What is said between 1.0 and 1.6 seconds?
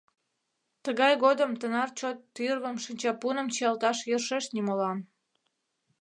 годым